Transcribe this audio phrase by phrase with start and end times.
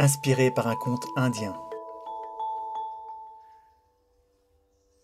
[0.00, 1.60] inspiré par un conte indien.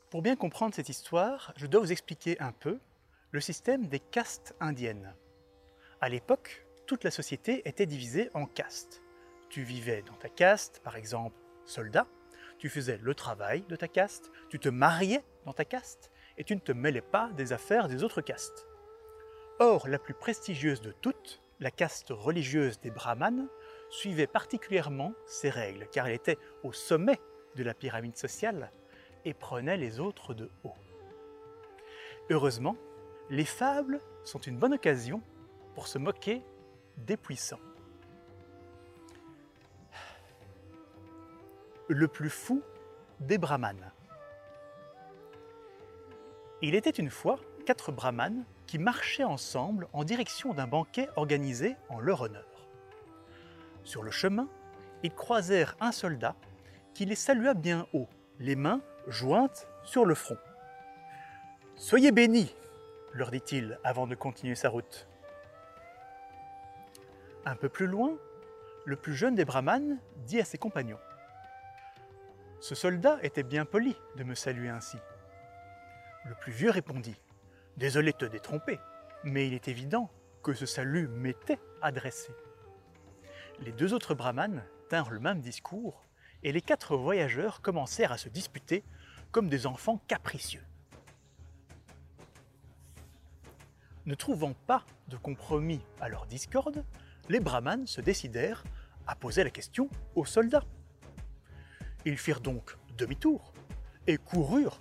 [0.09, 2.79] Pour bien comprendre cette histoire, je dois vous expliquer un peu
[3.33, 5.13] le système des castes indiennes.
[6.01, 9.03] À l'époque, toute la société était divisée en castes.
[9.49, 11.35] Tu vivais dans ta caste, par exemple
[11.65, 12.07] soldat,
[12.59, 16.55] tu faisais le travail de ta caste, tu te mariais dans ta caste, et tu
[16.55, 18.69] ne te mêlais pas des affaires des autres castes.
[19.59, 23.49] Or, la plus prestigieuse de toutes, la caste religieuse des brahmanes,
[23.95, 27.21] suivait particulièrement ces règles, car elle était au sommet
[27.55, 28.73] de la pyramide sociale
[29.25, 30.75] et prenait les autres de haut.
[32.29, 32.77] Heureusement,
[33.31, 35.23] les fables sont une bonne occasion
[35.75, 36.43] pour se moquer
[36.99, 37.61] des puissants.
[41.89, 42.63] Le plus fou
[43.21, 43.93] des brahmanes.
[46.63, 52.01] Il était une fois quatre brahmanes qui marchaient ensemble en direction d'un banquet organisé en
[52.01, 52.54] leur honneur.
[53.85, 54.49] Sur le chemin,
[55.03, 56.35] ils croisèrent un soldat
[56.95, 60.39] qui les salua bien haut, les mains jointes sur le front.
[61.77, 62.55] Soyez bénis,
[63.13, 65.07] leur dit-il avant de continuer sa route.
[67.45, 68.17] Un peu plus loin,
[68.87, 70.99] le plus jeune des brahmanes dit à ses compagnons
[72.61, 74.97] Ce soldat était bien poli de me saluer ainsi.
[76.27, 77.21] Le plus vieux répondit
[77.77, 78.79] Désolé de te détromper,
[79.25, 80.11] mais il est évident
[80.43, 82.33] que ce salut m'était adressé.
[83.61, 86.05] Les deux autres brahmanes tinrent le même discours
[86.43, 88.85] et les quatre voyageurs commencèrent à se disputer
[89.31, 90.65] comme des enfants capricieux.
[94.07, 96.85] Ne trouvant pas de compromis à leur discorde,
[97.29, 98.65] les brahmanes se décidèrent
[99.07, 100.65] à poser la question aux soldats.
[102.05, 103.55] Ils firent donc demi-tour
[104.07, 104.81] et coururent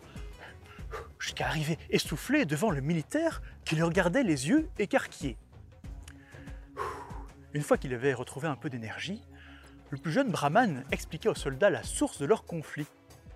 [1.19, 5.37] jusqu'à arriver essoufflés devant le militaire qui leur regardait les yeux écarquillés.
[7.53, 9.21] Une fois qu'il avait retrouvé un peu d'énergie,
[9.89, 12.87] le plus jeune brahman expliqua aux soldats la source de leur conflit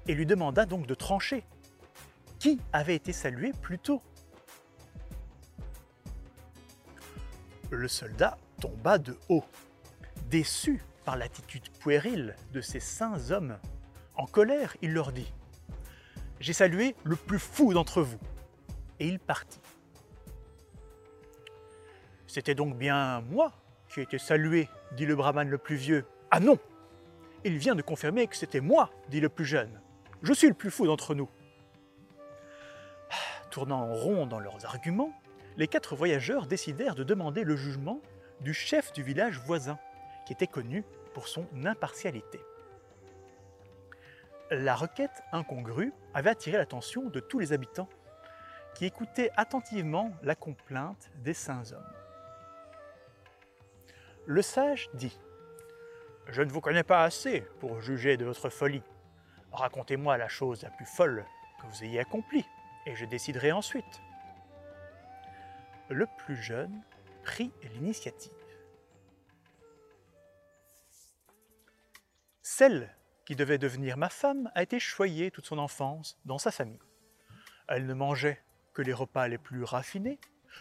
[0.08, 1.44] et lui demanda donc de trancher.
[2.40, 4.02] Qui avait été salué plus tôt?
[7.70, 9.44] Le soldat tomba de haut,
[10.30, 13.58] déçu par l'attitude puérile de ces saints hommes.
[14.16, 15.32] En colère, il leur dit
[16.40, 18.20] j'ai salué le plus fou d'entre vous.
[19.00, 19.60] Et il partit.
[22.28, 23.54] C'était donc bien moi
[23.98, 26.06] qui été salué, dit le brahman le plus vieux.
[26.30, 26.60] Ah non
[27.44, 29.82] Il vient de confirmer que c'était moi, dit le plus jeune.
[30.22, 31.28] Je suis le plus fou d'entre nous.
[33.50, 35.12] Tournant en rond dans leurs arguments,
[35.56, 38.00] les quatre voyageurs décidèrent de demander le jugement
[38.42, 39.80] du chef du village voisin,
[40.28, 40.84] qui était connu
[41.16, 42.40] pour son impartialité.
[44.52, 47.90] La requête incongrue avait attiré l'attention de tous les habitants,
[48.76, 51.97] qui écoutaient attentivement la complainte des saints hommes.
[54.28, 55.18] Le sage dit
[56.28, 58.84] Je ne vous connais pas assez pour juger de votre folie.
[59.54, 61.26] Racontez-moi la chose la plus folle
[61.62, 62.46] que vous ayez accomplie,
[62.86, 64.02] et je déciderai ensuite.
[65.90, 66.84] Le plus jeune
[67.24, 68.34] prit l'initiative.
[72.42, 72.94] Celle
[73.26, 76.80] qui devait devenir ma femme, a été choyée toute son enfance dans sa famille.
[77.70, 78.42] Elle ne mangeait
[78.74, 80.20] que les repas les plus raffinés,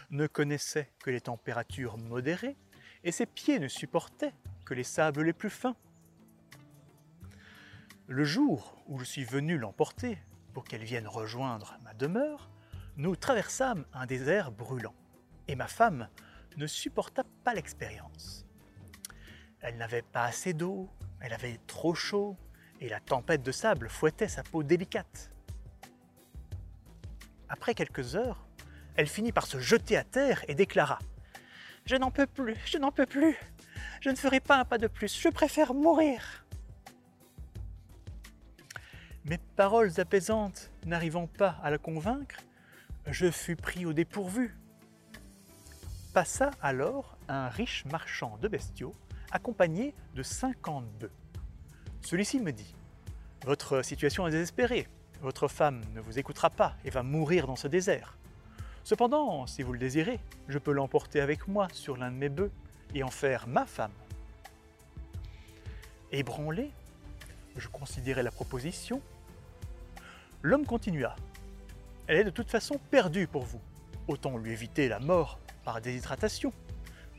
[0.09, 2.57] ne connaissait que les températures modérées,
[3.03, 4.33] et ses pieds ne supportaient
[4.65, 5.75] que les sables les plus fins.
[8.07, 10.17] Le jour où je suis venu l'emporter
[10.53, 12.49] pour qu'elle vienne rejoindre ma demeure,
[12.95, 14.95] nous traversâmes un désert brûlant,
[15.47, 16.09] et ma femme
[16.57, 18.45] ne supporta pas l'expérience.
[19.61, 22.37] Elle n'avait pas assez d'eau, elle avait trop chaud,
[22.79, 25.31] et la tempête de sable fouettait sa peau délicate.
[27.49, 28.47] Après quelques heures,
[28.95, 30.99] elle finit par se jeter à terre et déclara⁇
[31.87, 33.37] Je n'en peux plus, je n'en peux plus,
[34.01, 36.45] je ne ferai pas un pas de plus, je préfère mourir!⁇
[39.23, 42.41] Mes paroles apaisantes n'arrivant pas à la convaincre,
[43.05, 44.53] je fus pris au dépourvu.
[46.13, 48.93] Passa alors un riche marchand de bestiaux
[49.31, 51.11] accompagné de cinquante bœufs.
[52.01, 52.75] Celui-ci me dit
[53.45, 54.89] Votre situation est désespérée.
[55.21, 58.17] Votre femme ne vous écoutera pas et va mourir dans ce désert.
[58.87, 60.17] Cependant, si vous le désirez,
[60.47, 62.53] je peux l'emporter avec moi sur l'un de mes bœufs
[62.95, 63.91] et en faire ma femme.
[66.13, 66.71] Ébranlé,
[67.57, 69.01] je considérai la proposition.
[70.41, 71.17] L'homme continua.
[72.07, 73.59] Elle est de toute façon perdue pour vous.
[74.07, 76.53] Autant lui éviter la mort par déshydratation.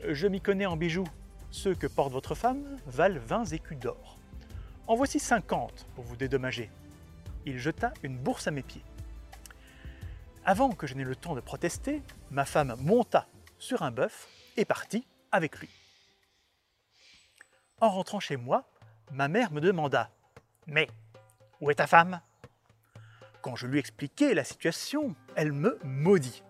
[0.08, 1.04] Je m'y connais en bijoux.
[1.50, 4.16] Ceux que porte votre femme valent 20 écus d'or.
[4.86, 6.70] En voici 50 pour vous dédommager.
[7.44, 8.84] Il jeta une bourse à mes pieds.
[10.50, 13.26] Avant que je n'aie le temps de protester, ma femme monta
[13.58, 15.68] sur un bœuf et partit avec lui.
[17.82, 18.64] En rentrant chez moi,
[19.12, 20.08] ma mère me demanda
[20.66, 20.88] Mais
[21.60, 22.22] où est ta femme?
[23.42, 26.42] Quand je lui expliquai la situation, elle me maudit.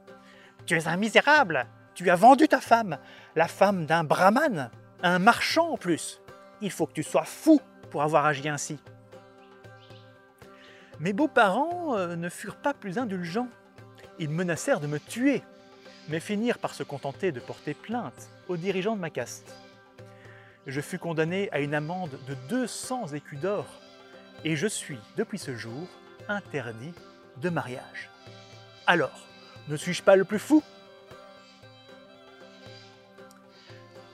[0.64, 1.66] Tu es un misérable
[1.96, 3.00] Tu as vendu ta femme,
[3.34, 4.70] la femme d'un brahman,
[5.02, 6.20] un marchand en plus.
[6.60, 7.60] Il faut que tu sois fou
[7.90, 8.78] pour avoir agi ainsi.
[11.00, 13.48] Mes beaux-parents euh, ne furent pas plus indulgents.
[14.18, 15.42] Ils menacèrent de me tuer,
[16.08, 19.54] mais finirent par se contenter de porter plainte aux dirigeants de ma caste.
[20.66, 23.66] Je fus condamné à une amende de 200 écus d'or,
[24.44, 25.88] et je suis, depuis ce jour,
[26.28, 26.92] interdit
[27.36, 28.10] de mariage.
[28.86, 29.26] Alors,
[29.68, 30.62] ne suis-je pas le plus fou?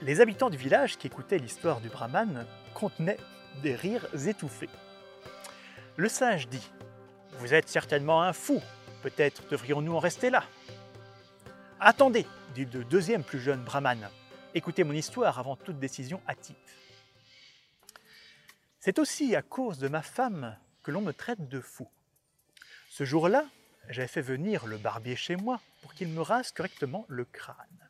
[0.01, 3.17] Les habitants du village qui écoutaient l'histoire du brahman contenaient
[3.63, 4.69] des rires étouffés.
[5.97, 6.69] Le sage dit
[7.39, 8.61] Vous êtes certainement un fou,
[9.05, 10.43] peut-être devrions-nous en rester là.
[11.79, 12.25] Attendez,
[12.55, 14.09] dit le deuxième plus jeune brahman,
[14.55, 16.55] écoutez mon histoire avant toute décision hâtive.
[18.79, 21.87] C'est aussi à cause de ma femme que l'on me traite de fou.
[22.89, 23.45] Ce jour-là,
[23.89, 27.89] j'avais fait venir le barbier chez moi pour qu'il me rase correctement le crâne.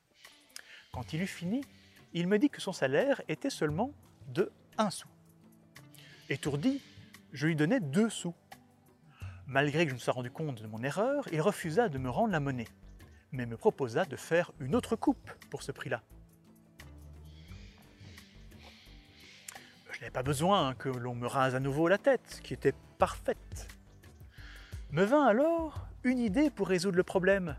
[0.92, 1.64] Quand il eut fini,
[2.12, 3.94] il me dit que son salaire était seulement
[4.28, 5.08] de un sou.
[6.28, 6.82] Étourdi,
[7.32, 8.34] je lui donnais deux sous.
[9.48, 12.32] Malgré que je me sois rendu compte de mon erreur, il refusa de me rendre
[12.32, 12.68] la monnaie,
[13.32, 16.02] mais me proposa de faire une autre coupe pour ce prix-là.
[19.92, 23.68] Je n'avais pas besoin que l'on me rase à nouveau la tête, qui était parfaite.
[24.92, 27.56] Me vint alors une idée pour résoudre le problème.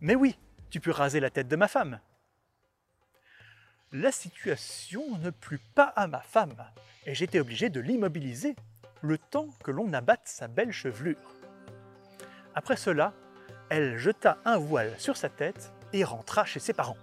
[0.00, 0.38] Mais oui,
[0.68, 1.98] tu peux raser la tête de ma femme.
[3.92, 6.64] La situation ne plut pas à ma femme,
[7.06, 8.54] et j'étais obligé de l'immobiliser
[9.02, 11.34] le temps que l'on abatte sa belle chevelure.
[12.54, 13.12] Après cela,
[13.68, 16.96] elle jeta un voile sur sa tête et rentra chez ses parents.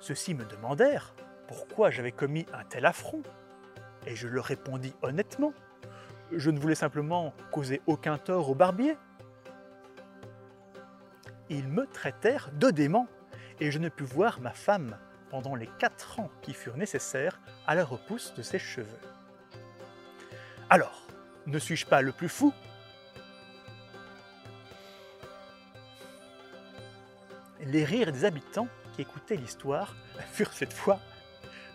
[0.00, 1.14] Ceux-ci me demandèrent
[1.46, 3.22] pourquoi j'avais commis un tel affront,
[4.06, 5.52] et je leur répondis honnêtement.
[6.32, 8.96] Je ne voulais simplement causer aucun tort au barbier.
[11.48, 13.08] Ils me traitèrent de dément,
[13.58, 14.96] et je ne pus voir ma femme
[15.30, 18.98] pendant les quatre ans qui furent nécessaires à la repousse de ses cheveux.
[20.72, 21.02] Alors,
[21.46, 22.54] ne suis-je pas le plus fou?
[27.60, 29.96] Les rires des habitants qui écoutaient l'histoire
[30.32, 31.00] furent cette fois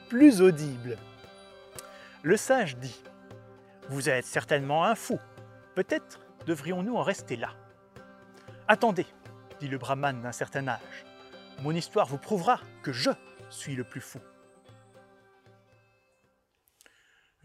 [0.07, 0.97] plus audibles.
[2.23, 3.03] Le sage dit
[3.89, 5.19] Vous êtes certainement un fou.
[5.75, 7.49] Peut-être devrions-nous en rester là.
[8.69, 9.05] Attendez,
[9.59, 11.05] dit le brahman d'un certain âge.
[11.59, 13.11] Mon histoire vous prouvera que je
[13.49, 14.19] suis le plus fou.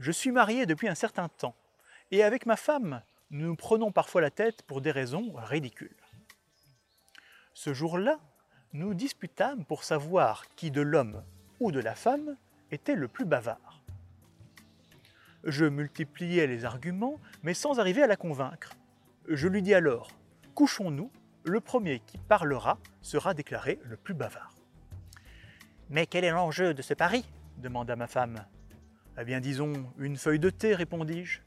[0.01, 1.55] Je suis marié depuis un certain temps,
[2.11, 5.95] et avec ma femme, nous nous prenons parfois la tête pour des raisons ridicules.
[7.53, 8.19] Ce jour-là,
[8.73, 11.23] nous disputâmes pour savoir qui de l'homme
[11.61, 12.39] ou de la femme
[12.71, 13.83] était le plus bavard.
[15.45, 18.73] Je multipliais les arguments, mais sans arriver à la convaincre.
[19.29, 20.13] Je lui dis alors
[20.55, 21.11] Couchons-nous,
[21.45, 24.55] le premier qui parlera sera déclaré le plus bavard.
[25.91, 27.23] Mais quel est l'enjeu de ce pari?
[27.59, 28.47] demanda ma femme.
[29.21, 31.41] Eh bien, disons, une feuille de thé, répondis-je.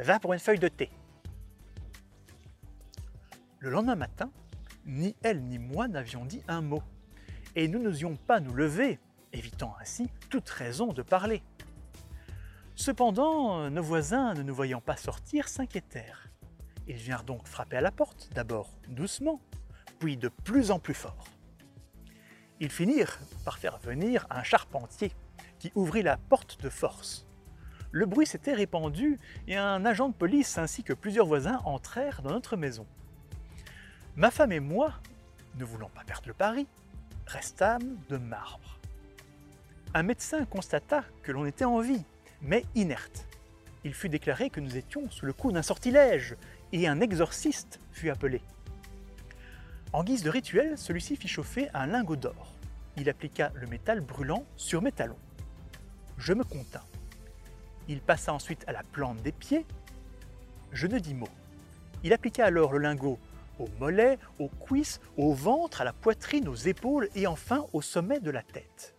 [0.00, 0.90] Va pour une feuille de thé.
[3.58, 4.30] Le lendemain matin,
[4.84, 6.84] ni elle ni moi n'avions dit un mot,
[7.56, 9.00] et nous n'osions pas nous lever,
[9.32, 11.42] évitant ainsi toute raison de parler.
[12.76, 16.28] Cependant, nos voisins, ne nous voyant pas sortir, s'inquiétèrent.
[16.86, 19.40] Ils vinrent donc frapper à la porte, d'abord doucement,
[19.98, 21.24] puis de plus en plus fort.
[22.60, 25.10] Ils finirent par faire venir un charpentier
[25.58, 27.26] qui ouvrit la porte de force.
[27.92, 32.30] Le bruit s'était répandu et un agent de police ainsi que plusieurs voisins entrèrent dans
[32.30, 32.86] notre maison.
[34.16, 34.92] Ma femme et moi,
[35.56, 36.66] ne voulant pas perdre le pari,
[37.26, 38.78] restâmes de marbre.
[39.94, 42.04] Un médecin constata que l'on était en vie,
[42.42, 43.26] mais inerte.
[43.84, 46.36] Il fut déclaré que nous étions sous le coup d'un sortilège
[46.72, 48.42] et un exorciste fut appelé.
[49.92, 52.52] En guise de rituel, celui-ci fit chauffer un lingot d'or.
[52.96, 55.18] Il appliqua le métal brûlant sur mes talons.
[56.18, 56.80] Je me contins.
[57.88, 59.66] Il passa ensuite à la plante des pieds.
[60.72, 61.28] Je ne dis mot.
[62.02, 63.18] Il appliqua alors le lingot
[63.58, 68.20] aux mollets, aux cuisses, au ventre, à la poitrine, aux épaules et enfin au sommet
[68.20, 68.94] de la tête.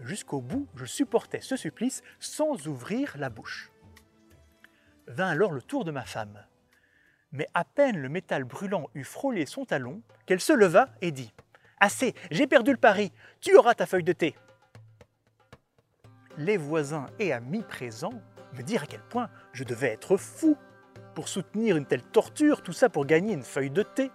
[0.00, 3.70] Jusqu'au bout, je supportais ce supplice sans ouvrir la bouche.
[5.06, 6.44] Vint alors le tour de ma femme
[7.32, 11.32] mais à peine le métal brûlant eut frôlé son talon, qu'elle se leva et dit
[11.78, 14.34] Assez, j'ai perdu le pari, tu auras ta feuille de thé.
[16.38, 20.56] Les voisins et amis présents me dirent à quel point je devais être fou
[21.14, 24.10] pour soutenir une telle torture, tout ça pour gagner une feuille de thé.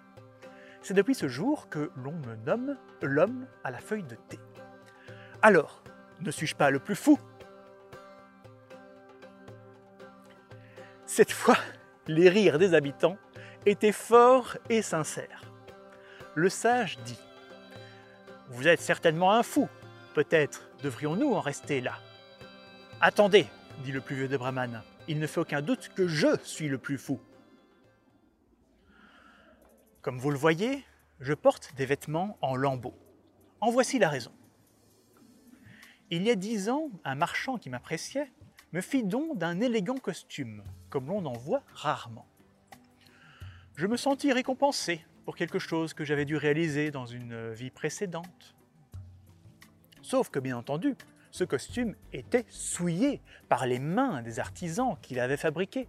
[0.84, 4.40] C'est depuis ce jour que l'on me nomme l'homme à la feuille de thé.
[5.42, 5.84] Alors,
[6.20, 7.20] ne suis-je pas le plus fou?
[11.08, 11.58] Cette fois,
[12.08, 13.18] les rires des habitants
[13.66, 15.52] étaient forts et sincères.
[16.36, 17.20] Le sage dit
[18.50, 19.68] Vous êtes certainement un fou.
[20.14, 21.94] Peut-être devrions-nous en rester là.
[23.04, 23.48] Attendez,
[23.84, 26.78] dit le plus vieux de Brahman, il ne fait aucun doute que je suis le
[26.78, 27.20] plus fou.
[30.04, 30.86] Comme vous le voyez,
[31.20, 32.94] je porte des vêtements en lambeaux.
[33.60, 34.32] En voici la raison.
[36.12, 38.32] Il y a dix ans, un marchand qui m'appréciait
[38.72, 42.28] me fit don d'un élégant costume, comme l'on en voit rarement.
[43.78, 48.56] Je me sentis récompensé pour quelque chose que j'avais dû réaliser dans une vie précédente.
[50.04, 50.96] Sauf que, bien entendu,
[51.32, 55.88] ce costume était souillé par les mains des artisans qui l'avaient fabriqué.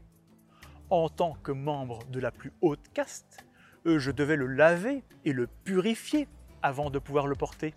[0.88, 3.44] En tant que membre de la plus haute caste,
[3.84, 6.28] je devais le laver et le purifier
[6.62, 7.74] avant de pouvoir le porter.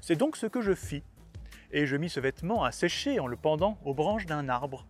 [0.00, 1.04] C'est donc ce que je fis,
[1.70, 4.86] et je mis ce vêtement à sécher en le pendant aux branches d'un arbre.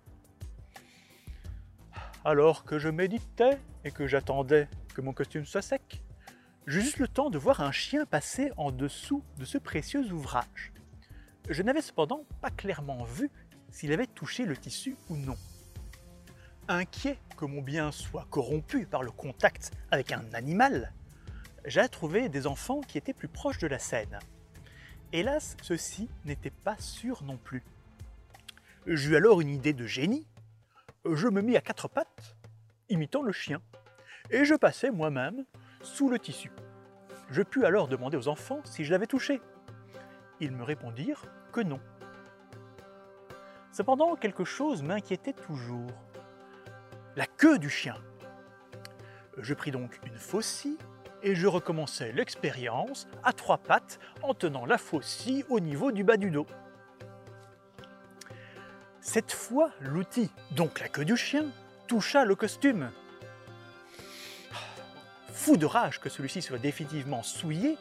[2.24, 6.02] Alors que je méditais et que j'attendais que mon costume soit sec,
[6.66, 10.72] j'eus juste le temps de voir un chien passer en dessous de ce précieux ouvrage.
[11.48, 13.30] Je n'avais cependant pas clairement vu
[13.70, 15.36] s'il avait touché le tissu ou non.
[16.68, 20.92] Inquiet que mon bien soit corrompu par le contact avec un animal,
[21.64, 24.18] j'ai trouvé des enfants qui étaient plus proches de la scène.
[25.12, 27.62] Hélas, ceci n'était pas sûr non plus.
[28.86, 30.26] J'eus alors une idée de génie.
[31.04, 32.36] Je me mis à quatre pattes,
[32.88, 33.62] imitant le chien,
[34.30, 35.44] et je passai moi-même
[35.82, 36.50] sous le tissu.
[37.30, 39.40] Je pus alors demander aux enfants si je l'avais touché.
[40.40, 41.80] Ils me répondirent que non.
[43.72, 45.90] Cependant, quelque chose m'inquiétait toujours.
[47.14, 47.96] La queue du chien.
[49.38, 50.78] Je pris donc une faucille
[51.22, 56.16] et je recommençai l'expérience à trois pattes en tenant la faucille au niveau du bas
[56.16, 56.46] du dos.
[59.00, 61.46] Cette fois, l'outil, donc la queue du chien,
[61.86, 62.90] toucha le costume.
[65.32, 67.76] Fou de rage que celui-ci soit définitivement souillé,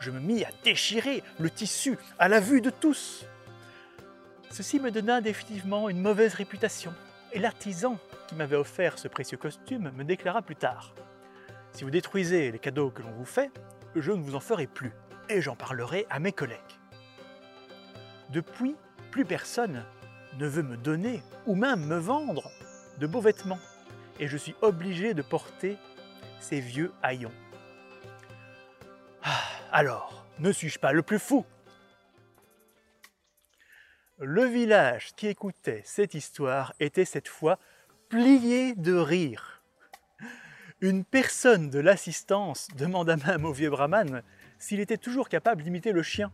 [0.00, 3.26] je me mis à déchirer le tissu à la vue de tous.
[4.50, 6.94] Ceci me donna définitivement une mauvaise réputation,
[7.32, 10.94] et l'artisan qui m'avait offert ce précieux costume me déclara plus tard
[11.72, 13.50] Si vous détruisez les cadeaux que l'on vous fait,
[13.94, 14.92] je ne vous en ferai plus,
[15.28, 16.58] et j'en parlerai à mes collègues.
[18.30, 18.76] Depuis,
[19.10, 19.84] plus personne
[20.38, 22.50] ne veut me donner ou même me vendre
[22.98, 23.60] de beaux vêtements,
[24.20, 25.76] et je suis obligé de porter
[26.40, 27.32] ces vieux haillons.
[29.80, 31.46] Alors, ne suis-je pas le plus fou?
[34.18, 37.60] Le village qui écoutait cette histoire était cette fois
[38.08, 39.62] plié de rire.
[40.80, 44.24] Une personne de l'assistance demanda même au vieux brahman
[44.58, 46.32] s'il était toujours capable d'imiter le chien.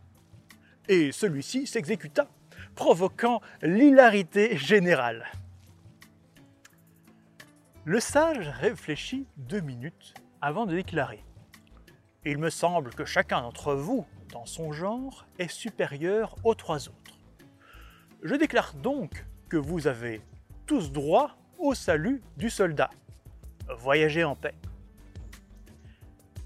[0.87, 2.27] Et celui-ci s'exécuta,
[2.73, 5.23] provoquant l'hilarité générale.
[7.83, 11.23] Le sage réfléchit deux minutes avant de déclarer
[12.27, 17.19] Il me semble que chacun d'entre vous, dans son genre, est supérieur aux trois autres.
[18.23, 20.21] Je déclare donc que vous avez
[20.65, 22.89] tous droit au salut du soldat.
[23.77, 24.55] Voyagez en paix.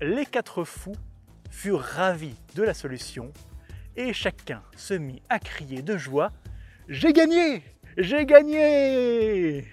[0.01, 0.97] Les quatre fous
[1.49, 3.31] furent ravis de la solution
[3.95, 6.33] et chacun se mit à crier de joie
[6.89, 7.63] J'ai gagné
[7.97, 9.65] J'ai gagné